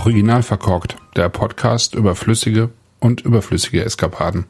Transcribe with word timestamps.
Original 0.00 0.42
verkorkt, 0.42 0.96
der 1.14 1.28
Podcast 1.28 1.94
über 1.94 2.16
flüssige 2.16 2.70
und 3.00 3.20
überflüssige 3.20 3.84
Eskapaden. 3.84 4.46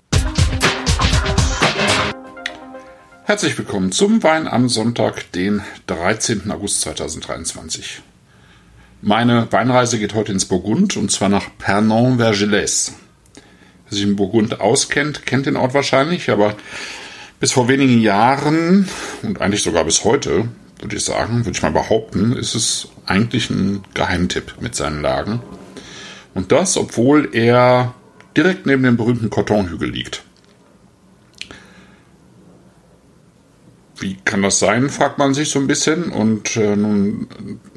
Herzlich 3.25 3.59
willkommen 3.59 3.91
zum 3.91 4.23
Wein 4.23 4.47
am 4.47 4.69
Sonntag, 4.69 5.33
den 5.33 5.63
13. 5.89 6.49
August 6.53 6.83
2023. 6.83 8.01
Meine 9.03 9.51
Weinreise 9.51 9.99
geht 9.99 10.15
heute 10.15 10.31
ins 10.31 10.45
Burgund 10.45 10.97
und 10.97 11.11
zwar 11.11 11.29
nach 11.29 11.47
Pernon-Vergelès. 11.59 12.93
Wer 13.89 13.99
sich 13.99 14.03
in 14.05 14.15
Burgund 14.15 14.61
auskennt, 14.61 15.27
kennt 15.27 15.47
den 15.47 15.57
Ort 15.57 15.75
wahrscheinlich, 15.75 16.31
aber 16.31 16.55
bis 17.41 17.51
vor 17.51 17.67
wenigen 17.67 18.01
Jahren 18.01 18.89
und 19.25 19.41
eigentlich 19.41 19.65
sogar 19.65 19.83
bis 19.83 20.05
heute 20.05 20.47
würde 20.79 20.97
ich 20.97 21.05
sagen, 21.05 21.45
würde 21.45 21.57
ich 21.57 21.63
mal 21.63 21.73
behaupten, 21.73 22.37
ist 22.37 22.55
es 22.55 22.89
eigentlich 23.11 23.51
ein 23.51 23.83
Geheimtipp 23.95 24.55
mit 24.61 24.75
seinen 24.75 25.03
Lagen. 25.03 25.43
Und 26.35 26.53
das, 26.53 26.77
obwohl 26.77 27.29
er 27.33 27.95
direkt 28.37 28.67
neben 28.67 28.85
dem 28.85 28.97
berühmten 28.97 29.31
Cotonhügel 29.31 29.91
liegt. 29.91 30.23
Wie 33.99 34.17
kann 34.25 34.41
das 34.41 34.59
sein, 34.59 34.89
fragt 34.89 35.19
man 35.19 35.35
sich 35.35 35.51
so 35.51 35.59
ein 35.59 35.67
bisschen. 35.67 36.11
Und 36.11 36.57
äh, 36.57 36.77
nun 36.77 37.29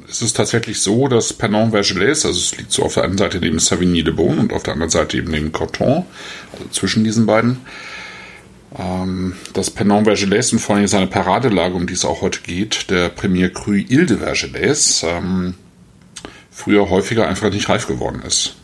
ist 0.08 0.22
es 0.22 0.32
tatsächlich 0.32 0.80
so, 0.80 1.08
dass 1.08 1.32
Pernon 1.32 1.72
Vergelès, 1.72 2.24
also 2.24 2.30
es 2.30 2.56
liegt 2.56 2.72
so 2.72 2.84
auf 2.84 2.94
der 2.94 3.02
einen 3.02 3.18
Seite 3.18 3.38
neben 3.38 3.58
Savigny 3.58 4.04
de 4.04 4.14
Beaune 4.14 4.40
und 4.40 4.52
auf 4.52 4.62
der 4.62 4.74
anderen 4.74 4.90
Seite 4.90 5.18
eben 5.18 5.32
neben 5.32 5.52
Coton, 5.52 6.06
also 6.52 6.64
zwischen 6.70 7.04
diesen 7.04 7.26
beiden, 7.26 7.58
ähm, 8.78 9.34
das 9.52 9.70
Penon 9.70 10.04
Vergelès 10.04 10.52
und 10.52 10.58
vor 10.58 10.76
allem 10.76 10.86
seine 10.86 11.06
Paradelage, 11.06 11.74
um 11.74 11.86
die 11.86 11.94
es 11.94 12.04
auch 12.04 12.22
heute 12.22 12.40
geht, 12.40 12.90
der 12.90 13.08
Premier 13.08 13.50
Cru 13.50 13.72
Ile 13.72 14.06
de 14.06 14.18
Vergelès, 14.18 15.04
ähm, 15.06 15.54
früher 16.50 16.90
häufiger 16.90 17.28
einfach 17.28 17.50
nicht 17.50 17.68
reif 17.68 17.86
geworden 17.86 18.22
ist. 18.26 18.56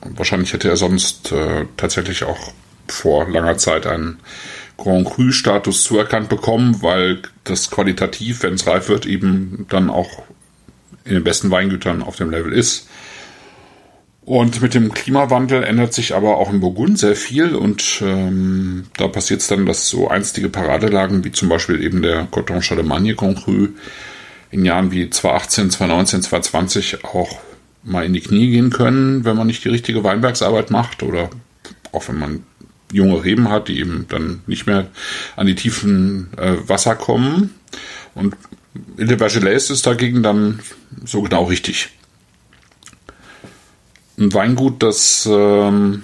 Und 0.00 0.18
wahrscheinlich 0.18 0.52
hätte 0.52 0.68
er 0.68 0.76
sonst 0.76 1.32
äh, 1.32 1.66
tatsächlich 1.76 2.24
auch 2.24 2.52
vor 2.88 3.28
langer 3.28 3.56
Zeit 3.56 3.86
einen 3.86 4.18
Grand 4.76 5.06
Cru-Status 5.06 5.84
zuerkannt 5.84 6.28
bekommen, 6.28 6.82
weil 6.82 7.22
das 7.44 7.70
qualitativ, 7.70 8.42
wenn 8.42 8.54
es 8.54 8.66
reif 8.66 8.88
wird, 8.88 9.06
eben 9.06 9.66
dann 9.68 9.88
auch 9.88 10.22
in 11.04 11.14
den 11.14 11.24
besten 11.24 11.50
Weingütern 11.50 12.02
auf 12.02 12.16
dem 12.16 12.30
Level 12.30 12.52
ist. 12.52 12.88
Und 14.24 14.62
mit 14.62 14.72
dem 14.72 14.92
Klimawandel 14.94 15.64
ändert 15.64 15.92
sich 15.92 16.14
aber 16.14 16.38
auch 16.38 16.50
in 16.50 16.60
Burgund 16.60 16.98
sehr 16.98 17.14
viel 17.14 17.54
und 17.54 18.00
ähm, 18.02 18.86
da 18.96 19.06
passiert 19.06 19.42
es 19.42 19.48
dann, 19.48 19.66
dass 19.66 19.88
so 19.88 20.08
einstige 20.08 20.48
Paradelagen 20.48 21.24
wie 21.24 21.32
zum 21.32 21.50
Beispiel 21.50 21.82
eben 21.82 22.00
der 22.00 22.26
Coton 22.30 22.62
Charlemagne 22.62 23.14
Grand 23.14 23.44
Cru 23.44 23.68
in 24.50 24.64
Jahren 24.64 24.92
wie 24.92 25.10
2018, 25.10 25.70
2019, 25.70 26.22
2020 26.22 27.04
auch 27.04 27.38
mal 27.82 28.06
in 28.06 28.14
die 28.14 28.22
Knie 28.22 28.50
gehen 28.50 28.70
können, 28.70 29.26
wenn 29.26 29.36
man 29.36 29.46
nicht 29.46 29.62
die 29.62 29.68
richtige 29.68 30.04
Weinbergsarbeit 30.04 30.70
macht 30.70 31.02
oder 31.02 31.28
auch 31.92 32.08
wenn 32.08 32.18
man 32.18 32.44
junge 32.92 33.22
Reben 33.24 33.50
hat, 33.50 33.68
die 33.68 33.78
eben 33.78 34.06
dann 34.08 34.40
nicht 34.46 34.66
mehr 34.66 34.86
an 35.36 35.46
die 35.46 35.54
tiefen 35.54 36.28
äh, 36.38 36.56
Wasser 36.66 36.94
kommen. 36.94 37.50
Und 38.14 38.36
in 38.96 39.08
der 39.08 39.16
Bergelais 39.16 39.68
ist 39.68 39.86
dagegen 39.86 40.22
dann 40.22 40.60
so 41.04 41.20
genau 41.20 41.44
richtig 41.44 41.90
ein 44.18 44.32
Weingut, 44.32 44.82
das 44.82 45.28
ähm, 45.30 46.02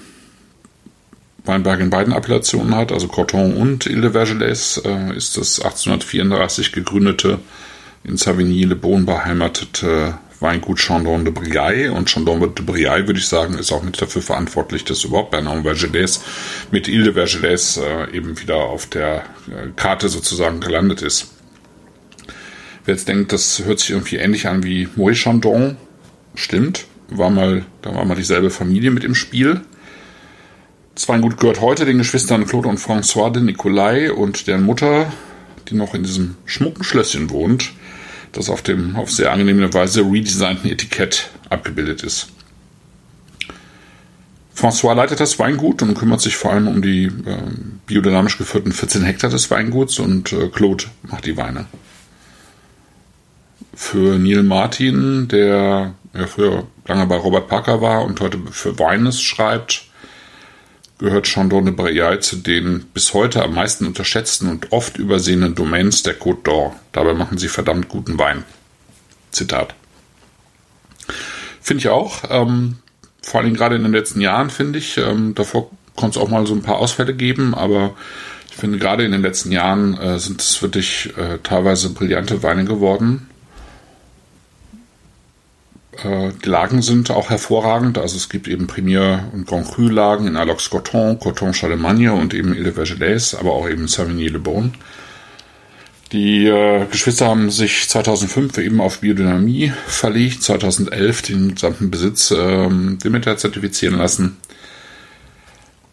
Weinberg 1.45 1.81
in 1.81 1.91
beiden 1.91 2.13
Appellationen 2.13 2.75
hat, 2.75 2.93
also 2.93 3.09
Corton 3.09 3.55
und 3.55 3.87
Ile 3.87 4.11
Vergelès, 4.11 4.85
äh, 4.85 5.17
ist 5.17 5.37
das 5.37 5.61
1834 5.61 6.73
gegründete, 6.73 7.39
in 8.05 8.17
Savigny-le-Bon 8.17 9.05
beheimatete 9.05 10.19
Weingut 10.41 10.79
Chandon 10.79 11.25
de 11.25 11.35
Briaille. 11.35 11.93
Und 11.93 12.09
Chandon 12.09 12.41
de 12.41 12.65
Briaille, 12.65 13.07
würde 13.07 13.21
ich 13.21 13.29
sagen, 13.29 13.59
ist 13.59 13.73
auch 13.73 13.83
mit 13.83 14.01
dafür 14.01 14.23
verantwortlich, 14.23 14.85
dass 14.85 15.05
überhaupt 15.05 15.33
Bernard 15.33 15.67
Vergelès 15.67 16.21
mit 16.71 16.89
Ile 16.89 17.13
de 17.13 17.15
Vergelès 17.15 17.79
äh, 17.79 18.17
eben 18.17 18.41
wieder 18.41 18.57
auf 18.57 18.87
der 18.87 19.25
äh, 19.49 19.69
Karte 19.77 20.09
sozusagen 20.09 20.61
gelandet 20.61 21.03
ist. 21.03 21.29
Wer 22.87 22.95
jetzt 22.95 23.07
denkt, 23.07 23.33
das 23.33 23.63
hört 23.65 23.81
sich 23.81 23.91
irgendwie 23.91 24.17
ähnlich 24.17 24.49
an 24.49 24.63
wie 24.63 24.89
Moët 24.97 25.15
Chandon, 25.15 25.77
stimmt 26.35 26.87
war 27.11 27.31
mal, 27.31 27.65
da 27.83 27.95
war 27.95 28.05
mal 28.05 28.15
dieselbe 28.15 28.51
Familie 28.51 28.91
mit 28.91 29.05
im 29.05 29.15
Spiel. 29.15 29.61
Das 30.95 31.09
Weingut 31.09 31.39
gehört 31.39 31.61
heute 31.61 31.85
den 31.85 31.99
Geschwistern 31.99 32.47
Claude 32.47 32.69
und 32.69 32.79
François 32.79 33.31
de 33.31 33.43
Nicolai 33.43 34.13
und 34.13 34.47
deren 34.47 34.65
Mutter, 34.65 35.13
die 35.69 35.75
noch 35.75 35.95
in 35.95 36.03
diesem 36.03 36.37
schmucken 36.45 36.85
Schlösschen 36.85 37.31
wohnt, 37.31 37.73
das 38.33 38.51
auf 38.51 38.63
dem 38.63 38.97
auf 38.97 39.11
sehr 39.11 39.33
angenehme 39.33 39.73
Weise 39.73 40.03
redesignten 40.03 40.71
Etikett 40.71 41.31
abgebildet 41.49 42.03
ist. 42.03 42.29
François 44.55 44.95
leitet 44.95 45.21
das 45.21 45.39
Weingut 45.39 45.81
und 45.81 45.95
kümmert 45.95 46.21
sich 46.21 46.37
vor 46.37 46.53
allem 46.53 46.69
um 46.69 46.83
die 46.83 47.05
äh, 47.05 47.11
biodynamisch 47.87 48.37
geführten 48.37 48.73
14 48.73 49.03
Hektar 49.03 49.31
des 49.31 49.51
Weinguts 49.51 49.99
und 49.99 50.33
äh, 50.33 50.49
Claude 50.49 50.85
macht 51.03 51.25
die 51.25 51.39
Weine. 51.39 51.65
Für 53.75 54.19
Neil 54.19 54.43
Martin, 54.43 55.29
der 55.29 55.95
ja 56.15 56.27
früher 56.27 56.67
lange 56.87 57.07
bei 57.07 57.17
Robert 57.17 57.49
Parker 57.49 57.81
war 57.81 58.05
und 58.05 58.21
heute 58.21 58.39
für 58.51 58.79
Weines 58.79 59.21
schreibt, 59.21 59.85
gehört 60.99 61.27
Chandon 61.27 61.65
de 61.65 61.75
Briaille 61.75 62.21
zu 62.21 62.37
den 62.37 62.85
bis 62.93 63.15
heute 63.15 63.43
am 63.43 63.55
meisten 63.55 63.87
unterschätzten 63.87 64.49
und 64.49 64.73
oft 64.73 64.99
übersehenen 64.99 65.55
Domains 65.55 66.03
der 66.03 66.19
Côte 66.19 66.43
d'Or. 66.45 66.73
Dabei 66.93 67.15
machen 67.15 67.39
sie 67.39 67.49
verdammt 67.49 67.89
guten 67.89 68.19
Wein. 68.19 68.45
Zitat. 69.31 69.75
Finde 71.61 71.81
ich 71.81 71.89
auch. 71.89 72.25
Ähm, 72.29 72.79
vor 73.23 73.41
allem 73.41 73.55
gerade 73.55 73.77
in 73.77 73.83
den 73.83 73.93
letzten 73.93 74.21
Jahren, 74.21 74.51
finde 74.51 74.79
ich. 74.79 74.99
Ähm, 74.99 75.35
davor 75.35 75.71
konnte 75.97 76.19
es 76.19 76.25
auch 76.25 76.31
mal 76.31 76.47
so 76.47 76.55
ein 76.55 76.63
paar 76.63 76.79
Ausfälle 76.79 77.15
geben, 77.15 77.55
aber 77.55 77.95
ich 78.51 78.57
finde 78.57 78.79
gerade 78.79 79.05
in 79.05 79.13
den 79.13 79.23
letzten 79.23 79.53
Jahren 79.53 79.97
äh, 79.97 80.19
sind 80.19 80.41
es 80.41 80.61
wirklich 80.61 81.17
äh, 81.17 81.39
teilweise 81.43 81.91
brillante 81.91 82.43
Weine 82.43 82.65
geworden. 82.65 83.30
Äh, 86.05 86.31
die 86.45 86.49
Lagen 86.49 86.83
sind 86.83 87.11
auch 87.11 87.31
hervorragend. 87.31 87.99
Also 87.99 88.17
es 88.17 88.29
gibt 88.29 88.49
eben 88.49 88.67
Premier- 88.67 89.29
und 89.33 89.47
Grand 89.47 89.71
Cru-Lagen 89.71 90.27
in 90.27 90.37
Alox 90.37 90.71
Coton, 90.71 91.19
Coton 91.19 91.55
Charlemagne 91.55 92.13
und 92.13 92.35
eben 92.35 92.55
Ile 92.55 92.73
Vergelès, 92.73 93.37
aber 93.37 93.53
auch 93.53 93.69
eben 93.69 93.89
Savigny-le-Bon. 93.89 94.73
Die 96.13 96.47
äh, 96.47 96.87
Geschwister 96.87 97.27
haben 97.27 97.51
sich 97.51 97.89
2005 97.89 98.59
eben 98.59 98.81
auf 98.81 99.01
Biodynamie 99.01 99.73
verlegt, 99.87 100.43
2011 100.43 101.23
den 101.23 101.55
gesamten 101.55 101.91
Besitz 101.91 102.33
ähm, 102.37 102.99
Demeter 102.99 103.37
zertifizieren 103.37 103.97
lassen 103.97 104.37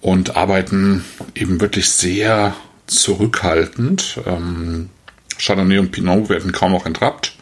und 0.01 0.35
arbeiten 0.35 1.06
eben 1.35 1.62
wirklich 1.62 1.91
sehr 1.91 2.56
zurückhaltend. 2.88 4.19
Ähm, 4.25 4.89
Chardonnay 5.38 5.78
und 5.78 5.91
Pinot 5.91 6.29
werden 6.29 6.51
kaum 6.51 6.72
noch 6.72 6.88
entrappt. 6.88 7.35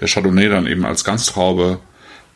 Der 0.00 0.08
Chardonnay 0.08 0.48
dann 0.48 0.66
eben 0.66 0.86
als 0.86 1.04
Ganztraube 1.04 1.78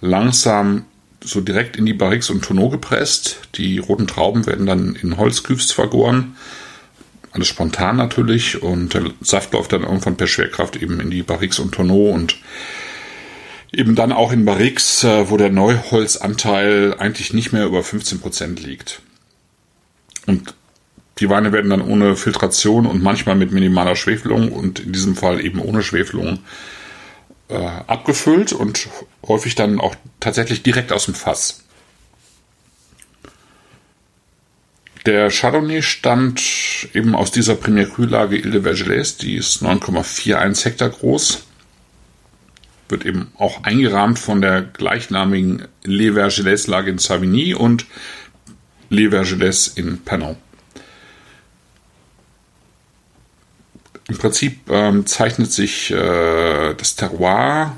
langsam 0.01 0.85
so 1.23 1.41
direkt 1.41 1.77
in 1.77 1.87
die 1.87 1.95
Barriques 1.95 2.31
und 2.31 2.45
Tonneau 2.45 2.69
gepresst. 2.69 3.41
Die 3.57 3.79
roten 3.79 4.07
Trauben 4.07 4.47
werden 4.47 4.67
dann 4.67 4.95
in 4.95 5.17
Holzküfs 5.17 5.73
vergoren. 5.73 6.37
Alles 7.33 7.49
spontan 7.49 7.97
natürlich 7.97 8.63
und 8.63 8.95
der 8.95 9.11
Saft 9.21 9.53
läuft 9.53 9.73
dann 9.73 9.83
irgendwann 9.83 10.17
per 10.17 10.27
Schwerkraft 10.27 10.77
eben 10.77 11.01
in 11.01 11.11
die 11.11 11.23
Barriques 11.23 11.59
und 11.59 11.73
Tonneau 11.73 12.11
und 12.11 12.37
eben 13.73 13.95
dann 13.95 14.13
auch 14.13 14.33
in 14.33 14.45
Barriques, 14.45 15.05
äh, 15.05 15.29
wo 15.29 15.37
der 15.37 15.51
Neuholzanteil 15.51 16.95
eigentlich 16.99 17.35
nicht 17.35 17.53
mehr 17.53 17.67
über 17.67 17.81
15% 17.81 18.63
liegt. 18.65 19.03
Und 20.27 20.55
die 21.19 21.29
Weine 21.29 21.53
werden 21.53 21.71
dann 21.71 21.83
ohne 21.83 22.17
Filtration 22.17 22.87
und 22.87 23.03
manchmal 23.03 23.35
mit 23.35 23.53
minimaler 23.53 23.97
Schwefelung 23.97 24.53
und 24.53 24.79
in 24.79 24.93
diesem 24.93 25.17
Fall 25.17 25.45
eben 25.45 25.61
ohne 25.61 25.83
Schwefelung 25.83 26.39
äh, 27.49 27.55
abgefüllt 27.57 28.53
und 28.53 28.89
häufig 29.27 29.55
dann 29.55 29.81
auch 29.81 29.95
tatsächlich 30.21 30.63
direkt 30.63 30.93
aus 30.93 31.07
dem 31.07 31.15
Fass. 31.15 31.65
Der 35.07 35.31
Chardonnay 35.31 35.81
stammt 35.81 36.43
eben 36.93 37.15
aus 37.15 37.31
dieser 37.31 37.55
Premier 37.55 37.89
Cru-Lage 37.89 38.37
Ile 38.37 38.61
de 38.61 38.63
Vergelès, 38.63 39.17
die 39.19 39.37
ist 39.37 39.63
9,41 39.63 40.65
Hektar 40.67 40.91
groß. 40.91 41.45
Wird 42.91 43.07
eben 43.07 43.33
auch 43.39 43.65
eingerahmt 43.65 44.19
von 44.19 44.43
der 44.43 44.61
gleichnamigen 44.63 45.67
Le 45.85 46.13
Vergelès-Lage 46.13 46.91
in 46.91 46.99
Savigny 46.99 47.55
und 47.55 47.87
Le 48.91 49.09
Vergelès 49.09 49.77
in 49.77 49.99
Pernon. 49.99 50.37
Im 54.09 54.17
Prinzip 54.17 54.71
ähm, 54.71 55.07
zeichnet 55.07 55.53
sich 55.53 55.91
äh, 55.91 56.75
das 56.75 56.97
Terroir 56.97 57.77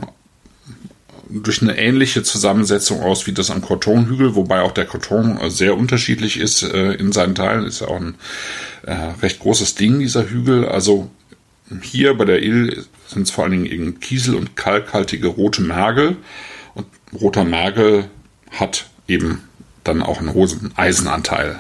durch 1.29 1.63
eine 1.63 1.79
ähnliche 1.79 2.23
Zusammensetzung 2.23 3.03
aus 3.03 3.27
wie 3.27 3.33
das 3.33 3.51
am 3.51 3.63
Cotonhügel, 3.63 4.35
wobei 4.35 4.63
auch 4.63 4.73
der 4.73 4.87
Coton 4.87 5.39
äh, 5.39 5.51
sehr 5.51 5.77
unterschiedlich 5.77 6.39
ist 6.39 6.63
äh, 6.63 6.93
in 6.95 7.13
seinen 7.13 7.35
Teilen. 7.35 7.67
Ist 7.67 7.81
ja 7.81 7.89
auch 7.89 8.01
ein 8.01 8.15
äh, 8.83 8.95
recht 9.23 9.41
großes 9.41 9.75
Ding, 9.75 9.99
dieser 9.99 10.29
Hügel. 10.29 10.67
Also 10.69 11.11
hier 11.83 12.15
bei 12.15 12.25
der 12.25 12.43
Ill 12.43 12.85
sind 13.07 13.23
es 13.23 13.31
vor 13.31 13.45
allen 13.45 13.53
Dingen 13.53 13.67
eben 13.67 14.01
Kiesel- 14.01 14.35
und 14.35 14.57
kalkhaltige 14.57 15.29
rote 15.29 15.63
Mergel. 15.63 16.17
Und 16.75 16.87
roter 17.13 17.45
Mergel 17.45 18.09
hat 18.51 18.87
eben 19.09 19.43
dann 19.83 20.03
auch 20.03 20.19
einen 20.19 20.35
hohen 20.35 20.73
Eisenanteil. 20.77 21.59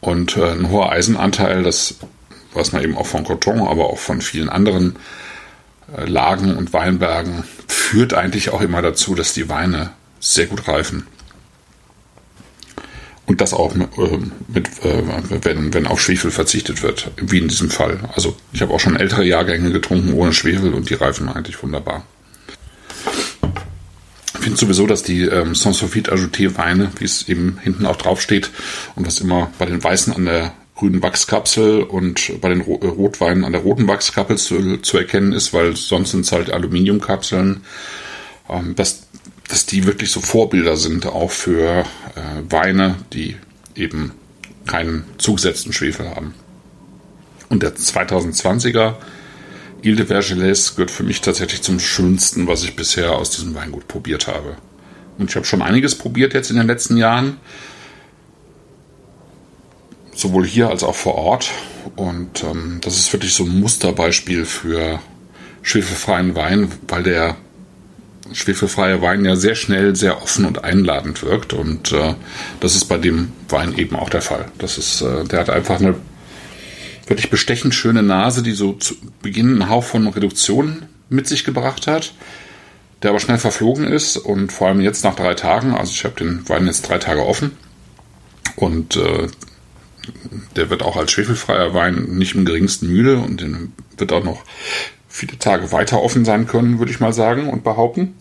Und 0.00 0.36
äh, 0.36 0.50
ein 0.50 0.68
hoher 0.68 0.92
Eisenanteil, 0.92 1.62
das 1.62 1.96
weiß 2.54 2.72
man 2.72 2.82
eben 2.82 2.96
auch 2.96 3.06
von 3.06 3.24
Coton, 3.24 3.60
aber 3.60 3.86
auch 3.86 3.98
von 3.98 4.20
vielen 4.20 4.48
anderen 4.48 4.96
äh, 5.96 6.04
Lagen 6.04 6.56
und 6.56 6.72
Weinbergen, 6.72 7.44
führt 7.66 8.14
eigentlich 8.14 8.50
auch 8.50 8.60
immer 8.60 8.82
dazu, 8.82 9.14
dass 9.14 9.34
die 9.34 9.48
Weine 9.48 9.90
sehr 10.20 10.46
gut 10.46 10.66
reifen. 10.68 11.06
Und 13.26 13.40
das 13.40 13.54
auch 13.54 13.74
mit, 13.74 13.88
äh, 14.84 14.88
äh, 14.88 15.02
wenn, 15.42 15.72
wenn 15.72 15.86
auf 15.86 16.00
Schwefel 16.00 16.30
verzichtet 16.30 16.82
wird, 16.82 17.10
wie 17.16 17.38
in 17.38 17.48
diesem 17.48 17.70
Fall. 17.70 17.98
Also 18.14 18.36
ich 18.52 18.60
habe 18.60 18.72
auch 18.72 18.80
schon 18.80 18.96
ältere 18.96 19.24
Jahrgänge 19.24 19.70
getrunken 19.70 20.12
ohne 20.12 20.32
Schwefel 20.32 20.74
und 20.74 20.90
die 20.90 20.94
reifen 20.94 21.28
eigentlich 21.28 21.62
wunderbar. 21.62 22.04
Ich 24.34 24.40
finde 24.40 24.58
sowieso, 24.58 24.86
dass 24.86 25.02
die 25.02 25.22
ähm, 25.22 25.54
Sans-Sulfite 25.54 26.12
Ajouté 26.12 26.54
Weine, 26.58 26.90
wie 26.98 27.04
es 27.04 27.28
eben 27.28 27.58
hinten 27.62 27.86
auch 27.86 27.96
drauf 27.96 28.20
steht 28.20 28.50
und 28.94 29.06
was 29.06 29.20
immer 29.20 29.50
bei 29.58 29.64
den 29.64 29.82
Weißen 29.82 30.12
an 30.12 30.26
der 30.26 30.52
grünen 30.84 31.02
Wachskapsel 31.02 31.82
und 31.82 32.40
bei 32.42 32.50
den 32.50 32.60
äh, 32.60 32.86
Rotweinen 32.86 33.44
an 33.44 33.52
der 33.52 33.62
roten 33.62 33.88
Wachskapsel 33.88 34.36
zu, 34.36 34.76
zu 34.78 34.98
erkennen 34.98 35.32
ist, 35.32 35.54
weil 35.54 35.76
sonst 35.76 36.10
sind 36.10 36.26
es 36.26 36.32
halt 36.32 36.50
Aluminiumkapseln, 36.50 37.62
ähm, 38.50 38.74
dass 38.74 39.04
dass 39.48 39.66
die 39.66 39.84
wirklich 39.84 40.10
so 40.10 40.20
Vorbilder 40.20 40.76
sind, 40.76 41.06
auch 41.06 41.30
für 41.30 41.80
äh, 42.14 42.50
Weine, 42.50 42.96
die 43.12 43.36
eben 43.74 44.12
keinen 44.66 45.04
zugesetzten 45.18 45.72
Schwefel 45.74 46.08
haben. 46.08 46.34
Und 47.50 47.62
der 47.62 47.74
2020er 47.74 48.94
Ile 49.82 49.96
de 49.96 50.06
Vergelès 50.06 50.76
gehört 50.76 50.90
für 50.90 51.02
mich 51.02 51.20
tatsächlich 51.20 51.60
zum 51.60 51.78
schönsten, 51.78 52.46
was 52.46 52.64
ich 52.64 52.74
bisher 52.74 53.12
aus 53.12 53.30
diesem 53.30 53.54
Weingut 53.54 53.86
probiert 53.86 54.28
habe. 54.28 54.56
Und 55.18 55.28
ich 55.28 55.36
habe 55.36 55.44
schon 55.44 55.60
einiges 55.60 55.94
probiert 55.94 56.32
jetzt 56.32 56.50
in 56.50 56.56
den 56.56 56.66
letzten 56.66 56.96
Jahren. 56.96 57.36
Sowohl 60.14 60.46
hier 60.46 60.68
als 60.68 60.82
auch 60.82 60.94
vor 60.94 61.16
Ort. 61.16 61.50
Und 61.96 62.42
ähm, 62.44 62.80
das 62.82 62.98
ist 62.98 63.12
wirklich 63.12 63.34
so 63.34 63.44
ein 63.44 63.60
Musterbeispiel 63.60 64.44
für 64.44 65.00
schwefelfreien 65.62 66.34
Wein, 66.34 66.70
weil 66.88 67.02
der 67.02 67.36
schwefelfreie 68.32 69.02
Wein 69.02 69.24
ja 69.24 69.36
sehr 69.36 69.54
schnell, 69.54 69.94
sehr 69.96 70.22
offen 70.22 70.44
und 70.44 70.64
einladend 70.64 71.22
wirkt. 71.22 71.52
Und 71.52 71.92
äh, 71.92 72.14
das 72.60 72.74
ist 72.74 72.86
bei 72.86 72.98
dem 72.98 73.32
Wein 73.48 73.76
eben 73.76 73.96
auch 73.96 74.08
der 74.08 74.22
Fall. 74.22 74.46
Das 74.58 74.78
ist, 74.78 75.02
äh, 75.02 75.24
der 75.24 75.40
hat 75.40 75.50
einfach 75.50 75.80
eine 75.80 75.94
wirklich 77.06 77.30
bestechend 77.30 77.74
schöne 77.74 78.02
Nase, 78.02 78.42
die 78.42 78.52
so 78.52 78.72
zu 78.72 78.94
Beginn 79.22 79.50
einen 79.50 79.68
Hauch 79.68 79.84
von 79.84 80.06
Reduktion 80.08 80.86
mit 81.08 81.26
sich 81.28 81.44
gebracht 81.44 81.86
hat, 81.86 82.14
der 83.02 83.10
aber 83.10 83.20
schnell 83.20 83.38
verflogen 83.38 83.86
ist 83.86 84.16
und 84.16 84.52
vor 84.52 84.68
allem 84.68 84.80
jetzt 84.80 85.04
nach 85.04 85.14
drei 85.14 85.34
Tagen, 85.34 85.74
also 85.74 85.92
ich 85.92 86.04
habe 86.04 86.16
den 86.16 86.48
Wein 86.48 86.66
jetzt 86.66 86.88
drei 86.88 86.98
Tage 86.98 87.24
offen 87.24 87.52
und 88.56 88.96
äh, 88.96 89.28
der 90.56 90.70
wird 90.70 90.82
auch 90.82 90.96
als 90.96 91.12
schwefelfreier 91.12 91.74
Wein 91.74 92.04
nicht 92.16 92.34
im 92.34 92.44
geringsten 92.44 92.88
müde 92.88 93.18
und 93.18 93.40
den 93.40 93.72
wird 93.96 94.12
auch 94.12 94.24
noch 94.24 94.44
viele 95.08 95.38
Tage 95.38 95.72
weiter 95.72 96.02
offen 96.02 96.24
sein 96.24 96.46
können, 96.46 96.78
würde 96.78 96.90
ich 96.90 97.00
mal 97.00 97.12
sagen 97.12 97.48
und 97.48 97.64
behaupten. 97.64 98.14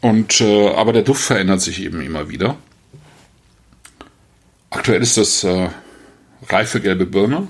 Und 0.00 0.40
äh, 0.40 0.68
aber 0.70 0.92
der 0.92 1.02
Duft 1.02 1.22
verändert 1.22 1.60
sich 1.60 1.82
eben 1.82 2.00
immer 2.00 2.28
wieder. 2.28 2.56
Aktuell 4.70 5.02
ist 5.02 5.16
das 5.16 5.44
äh, 5.44 5.68
reife 6.48 6.80
gelbe 6.80 7.06
Birne, 7.06 7.48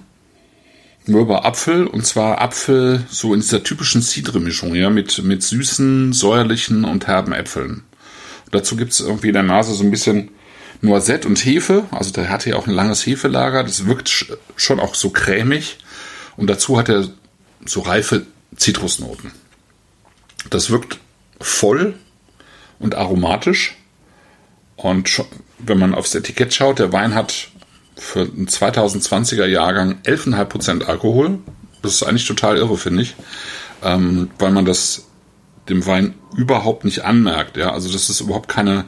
mürber 1.07 1.45
Apfel 1.45 1.87
und 1.87 2.05
zwar 2.05 2.41
Apfel 2.41 3.05
so 3.09 3.33
in 3.33 3.41
dieser 3.41 3.63
typischen 3.63 4.03
Cidre-Mischung, 4.03 4.75
ja, 4.75 4.91
mit, 4.91 5.23
mit 5.23 5.43
süßen, 5.43 6.13
säuerlichen 6.13 6.85
und 6.85 7.07
herben 7.07 7.33
Äpfeln. 7.33 7.85
Und 8.45 8.55
dazu 8.55 8.77
gibt 8.77 8.93
es 8.93 9.01
irgendwie 9.01 9.29
in 9.29 9.35
der 9.35 9.43
Nase 9.43 9.73
so 9.73 9.83
ein 9.83 9.91
bisschen 9.91 10.31
Noisette 10.83 11.27
und 11.27 11.43
Hefe, 11.45 11.85
also 11.91 12.13
der 12.13 12.29
hat 12.29 12.43
hier 12.43 12.59
auch 12.59 12.67
ein 12.67 12.75
langes 12.75 13.07
Hefelager, 13.07 13.63
das 13.63 13.87
wirkt 13.87 14.37
schon 14.57 14.81
auch 14.81 14.95
so 14.95 15.11
cremig 15.11 15.79
und 16.37 16.49
dazu 16.49 16.79
hat 16.79 16.89
er 16.89 17.09
so 17.65 17.81
reife 17.81 18.27
Zitrusnoten. 18.57 19.33
Das 20.51 20.71
wirkt 20.71 20.99
voll 21.41 21.95
und 22.79 22.95
aromatisch. 22.95 23.77
Und 24.77 25.23
wenn 25.59 25.79
man 25.79 25.95
aufs 25.95 26.15
Etikett 26.15 26.53
schaut, 26.53 26.81
der 26.81 26.93
Wein 26.93 27.15
hat 27.15 27.49
für 27.97 28.23
einen 28.23 28.49
2020er 28.49 29.47
Jahrgang 29.47 30.01
11,5% 30.05 30.85
Alkohol. 30.85 31.39
Das 31.83 31.95
ist 31.95 32.03
eigentlich 32.03 32.27
total 32.27 32.57
irre, 32.57 32.77
finde 32.77 33.03
ich. 33.03 33.15
Ähm, 33.83 34.31
weil 34.39 34.51
man 34.51 34.65
das 34.65 35.07
dem 35.69 35.87
Wein 35.87 36.15
überhaupt 36.37 36.85
nicht 36.85 37.05
anmerkt. 37.05 37.57
Ja? 37.57 37.73
Also 37.73 37.93
das 37.93 38.11
ist 38.11 38.21
überhaupt 38.21 38.49
keine, 38.49 38.85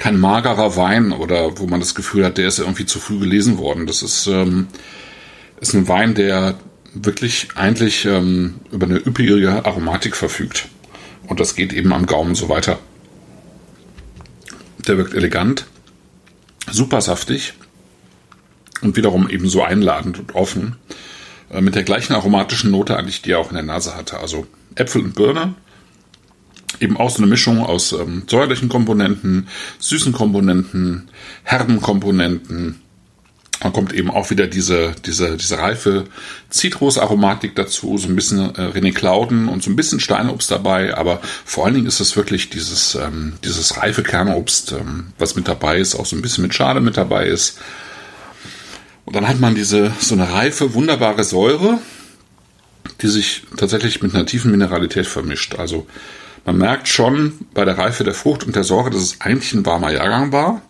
kein 0.00 0.18
magerer 0.18 0.76
Wein 0.76 1.12
oder 1.12 1.58
wo 1.58 1.66
man 1.66 1.78
das 1.78 1.94
Gefühl 1.94 2.24
hat, 2.24 2.38
der 2.38 2.48
ist 2.48 2.58
irgendwie 2.58 2.86
zu 2.86 2.98
früh 2.98 3.18
gelesen 3.18 3.58
worden. 3.58 3.86
Das 3.86 4.02
ist, 4.02 4.26
ähm, 4.28 4.68
ist 5.60 5.74
ein 5.74 5.88
Wein, 5.88 6.14
der 6.14 6.58
wirklich 6.94 7.48
eigentlich 7.54 8.06
ähm, 8.06 8.60
über 8.72 8.86
eine 8.86 8.96
üppige 8.96 9.62
Aromatik 9.62 10.16
verfügt. 10.16 10.68
Und 11.26 11.38
das 11.38 11.54
geht 11.54 11.74
eben 11.74 11.92
am 11.92 12.06
Gaumen 12.06 12.34
so 12.34 12.48
weiter. 12.48 12.78
Der 14.86 14.96
wirkt 14.96 15.12
elegant, 15.12 15.66
super 16.70 17.02
saftig 17.02 17.52
und 18.80 18.96
wiederum 18.96 19.28
eben 19.28 19.50
so 19.50 19.62
einladend 19.62 20.18
und 20.18 20.34
offen. 20.34 20.76
Äh, 21.50 21.60
mit 21.60 21.74
der 21.74 21.82
gleichen 21.82 22.14
aromatischen 22.14 22.70
Note 22.70 22.96
eigentlich, 22.96 23.20
die 23.20 23.32
er 23.32 23.38
auch 23.38 23.50
in 23.50 23.54
der 23.54 23.64
Nase 23.64 23.94
hatte. 23.94 24.18
Also 24.18 24.46
Äpfel 24.76 25.02
und 25.02 25.14
Birne. 25.14 25.56
Eben 26.80 26.96
auch 26.96 27.10
so 27.10 27.18
eine 27.18 27.26
Mischung 27.26 27.60
aus 27.64 27.92
ähm, 27.92 28.22
säuerlichen 28.26 28.68
Komponenten, 28.68 29.48
süßen 29.78 30.12
Komponenten, 30.12 31.08
herben 31.44 31.80
Komponenten, 31.80 32.80
dann 33.60 33.74
kommt 33.74 33.92
eben 33.92 34.10
auch 34.10 34.30
wieder 34.30 34.46
diese, 34.46 34.94
diese, 35.04 35.36
diese 35.36 35.58
reife 35.58 36.06
Zitrusaromatik 36.48 37.54
dazu, 37.54 37.98
so 37.98 38.08
ein 38.08 38.16
bisschen 38.16 38.54
äh, 38.54 38.68
René 38.68 38.94
Clauden 38.94 39.48
und 39.48 39.62
so 39.62 39.70
ein 39.70 39.76
bisschen 39.76 40.00
Steinobst 40.00 40.50
dabei, 40.50 40.96
aber 40.96 41.20
vor 41.44 41.66
allen 41.66 41.74
Dingen 41.74 41.86
ist 41.86 42.00
es 42.00 42.16
wirklich 42.16 42.48
dieses, 42.48 42.94
ähm, 42.94 43.34
dieses 43.44 43.76
reife 43.76 44.02
Kernobst, 44.02 44.72
ähm, 44.72 45.08
was 45.18 45.36
mit 45.36 45.46
dabei 45.46 45.78
ist, 45.78 45.94
auch 45.94 46.06
so 46.06 46.16
ein 46.16 46.22
bisschen 46.22 46.42
mit 46.42 46.54
Schale 46.54 46.80
mit 46.80 46.96
dabei 46.96 47.26
ist. 47.26 47.58
Und 49.04 49.14
dann 49.14 49.28
hat 49.28 49.40
man 49.40 49.54
diese, 49.54 49.92
so 49.98 50.14
eine 50.14 50.32
reife, 50.32 50.72
wunderbare 50.72 51.24
Säure, 51.24 51.80
die 53.02 53.08
sich 53.08 53.42
tatsächlich 53.58 54.00
mit 54.00 54.14
einer 54.14 54.24
tiefen 54.24 54.52
Mineralität 54.52 55.06
vermischt. 55.06 55.56
Also 55.56 55.86
man 56.44 56.58
merkt 56.58 56.88
schon 56.88 57.46
bei 57.54 57.64
der 57.64 57.78
Reife 57.78 58.04
der 58.04 58.14
Frucht 58.14 58.44
und 58.44 58.56
der 58.56 58.64
Säure, 58.64 58.90
dass 58.90 59.02
es 59.02 59.20
eigentlich 59.20 59.52
ein 59.52 59.66
warmer 59.66 59.92
Jahrgang 59.92 60.32
war 60.32 60.62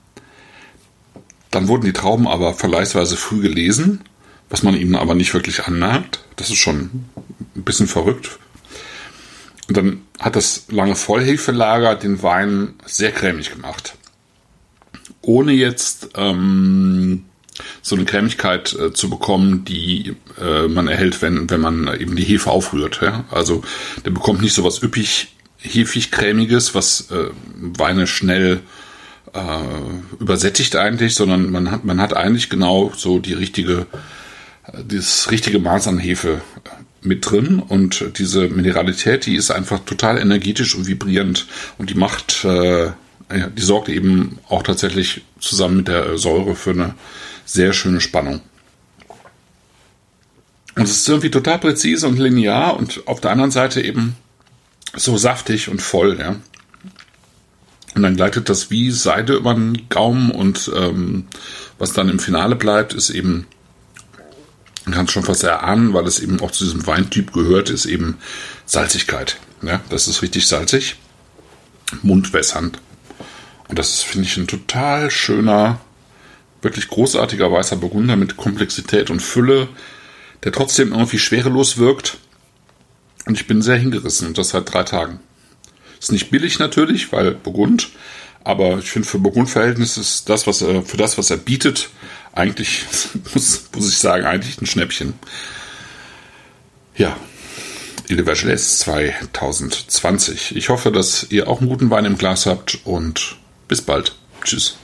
dann 1.50 1.68
wurden 1.68 1.84
die 1.84 1.92
Trauben 1.92 2.28
aber 2.28 2.54
vergleichsweise 2.54 3.16
früh 3.16 3.40
gelesen, 3.40 4.00
was 4.48 4.62
man 4.62 4.74
ihnen 4.74 4.94
aber 4.94 5.14
nicht 5.14 5.34
wirklich 5.34 5.64
anmerkt. 5.64 6.24
Das 6.36 6.50
ist 6.50 6.58
schon 6.58 7.04
ein 7.56 7.62
bisschen 7.64 7.88
verrückt. 7.88 8.38
Und 9.68 9.76
dann 9.76 10.02
hat 10.18 10.36
das 10.36 10.66
lange 10.68 10.96
Vollhefelager 10.96 11.94
den 11.96 12.22
Wein 12.22 12.74
sehr 12.86 13.12
cremig 13.12 13.50
gemacht. 13.50 13.96
Ohne 15.22 15.52
jetzt 15.52 16.10
ähm, 16.14 17.24
so 17.82 17.94
eine 17.94 18.04
Cremigkeit 18.04 18.72
äh, 18.72 18.92
zu 18.92 19.10
bekommen, 19.10 19.64
die 19.64 20.16
äh, 20.40 20.66
man 20.66 20.88
erhält, 20.88 21.20
wenn, 21.20 21.50
wenn 21.50 21.60
man 21.60 22.00
eben 22.00 22.16
die 22.16 22.24
Hefe 22.24 22.50
aufrührt. 22.50 23.00
Ja? 23.02 23.24
Also 23.30 23.62
der 24.04 24.10
bekommt 24.10 24.40
nicht 24.40 24.54
so 24.54 24.64
was 24.64 24.82
üppig, 24.82 25.28
hefig 25.62 26.10
cremiges, 26.10 26.74
was 26.74 27.10
äh, 27.10 27.30
Weine 27.54 28.06
schnell 28.06 28.60
äh, 29.32 30.18
übersättigt 30.18 30.76
eigentlich, 30.76 31.14
sondern 31.14 31.50
man 31.50 31.70
hat, 31.70 31.84
man 31.84 32.00
hat 32.00 32.14
eigentlich 32.14 32.50
genau 32.50 32.92
so 32.96 33.18
die 33.18 33.34
richtige, 33.34 33.86
das 34.86 35.30
richtige 35.30 35.58
Maß 35.58 35.88
an 35.88 35.98
Hefe 35.98 36.40
mit 37.02 37.30
drin 37.30 37.60
und 37.60 38.18
diese 38.18 38.48
Mineralität, 38.48 39.26
die 39.26 39.36
ist 39.36 39.50
einfach 39.50 39.80
total 39.80 40.18
energetisch 40.18 40.74
und 40.74 40.86
vibrierend 40.86 41.46
und 41.78 41.90
die 41.90 41.94
macht, 41.94 42.44
äh, 42.44 42.90
die 43.56 43.62
sorgt 43.62 43.88
eben 43.88 44.38
auch 44.48 44.62
tatsächlich 44.62 45.22
zusammen 45.38 45.78
mit 45.78 45.88
der 45.88 46.18
Säure 46.18 46.56
für 46.56 46.70
eine 46.70 46.94
sehr 47.44 47.72
schöne 47.72 48.00
Spannung. 48.00 48.40
Und 50.76 50.84
es 50.84 50.96
ist 50.96 51.08
irgendwie 51.08 51.30
total 51.30 51.58
präzise 51.58 52.06
und 52.06 52.18
linear 52.18 52.76
und 52.76 53.06
auf 53.06 53.20
der 53.20 53.30
anderen 53.30 53.50
Seite 53.50 53.80
eben 53.80 54.16
so 54.96 55.16
saftig 55.16 55.68
und 55.68 55.82
voll, 55.82 56.18
ja. 56.18 56.36
Und 57.94 58.02
dann 58.02 58.16
gleitet 58.16 58.48
das 58.48 58.70
wie 58.70 58.90
Seide 58.90 59.34
über 59.34 59.54
den 59.54 59.88
Gaumen 59.88 60.30
und 60.30 60.70
ähm, 60.74 61.26
was 61.78 61.92
dann 61.92 62.08
im 62.08 62.18
Finale 62.20 62.54
bleibt, 62.54 62.92
ist 62.92 63.10
eben, 63.10 63.46
man 64.84 64.94
kann 64.94 65.06
es 65.06 65.12
schon 65.12 65.24
fast 65.24 65.42
erahnen, 65.42 65.92
weil 65.92 66.06
es 66.06 66.20
eben 66.20 66.40
auch 66.40 66.52
zu 66.52 66.64
diesem 66.64 66.86
Weintyp 66.86 67.32
gehört, 67.32 67.68
ist 67.68 67.86
eben 67.86 68.18
Salzigkeit. 68.64 69.38
Ja, 69.62 69.80
das 69.90 70.08
ist 70.08 70.22
richtig 70.22 70.46
salzig, 70.46 70.96
mundwässernd. 72.02 72.78
Und 73.68 73.78
das 73.78 74.02
finde 74.02 74.26
ich, 74.26 74.36
ein 74.36 74.46
total 74.46 75.10
schöner, 75.10 75.80
wirklich 76.62 76.88
großartiger 76.88 77.50
weißer 77.50 77.76
Burgunder 77.76 78.16
mit 78.16 78.36
Komplexität 78.36 79.10
und 79.10 79.20
Fülle, 79.20 79.68
der 80.44 80.52
trotzdem 80.52 80.92
irgendwie 80.92 81.18
schwerelos 81.18 81.78
wirkt. 81.78 82.18
Und 83.30 83.40
ich 83.40 83.46
bin 83.46 83.62
sehr 83.62 83.76
hingerissen 83.76 84.26
und 84.26 84.38
das 84.38 84.48
seit 84.48 84.74
drei 84.74 84.82
Tagen. 84.82 85.20
Ist 86.00 86.10
nicht 86.10 86.32
billig 86.32 86.58
natürlich, 86.58 87.12
weil 87.12 87.30
Burgund. 87.30 87.90
Aber 88.42 88.78
ich 88.78 88.90
finde, 88.90 89.06
für 89.06 89.20
Burgund-Verhältnisse 89.20 90.00
ist 90.00 90.28
das, 90.28 90.48
was 90.48 90.62
er, 90.62 90.82
für 90.82 90.96
das, 90.96 91.16
was 91.16 91.30
er 91.30 91.36
bietet, 91.36 91.90
eigentlich, 92.32 92.82
muss, 93.32 93.68
muss 93.72 93.88
ich 93.88 93.98
sagen, 93.98 94.24
eigentlich 94.24 94.60
ein 94.60 94.66
Schnäppchen. 94.66 95.14
Ja, 96.96 97.16
Ile 98.08 98.24
Vergelès 98.24 98.78
2020. 98.80 100.56
Ich 100.56 100.68
hoffe, 100.68 100.90
dass 100.90 101.24
ihr 101.30 101.46
auch 101.46 101.60
einen 101.60 101.68
guten 101.68 101.88
Wein 101.88 102.06
im 102.06 102.18
Glas 102.18 102.46
habt 102.46 102.80
und 102.82 103.36
bis 103.68 103.80
bald. 103.80 104.16
Tschüss. 104.42 104.76